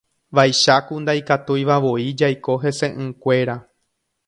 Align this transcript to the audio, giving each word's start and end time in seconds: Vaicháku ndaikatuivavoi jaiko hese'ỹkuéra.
Vaicháku 0.37 0.97
ndaikatuivavoi 1.03 2.07
jaiko 2.23 2.57
hese'ỹkuéra. 2.65 3.61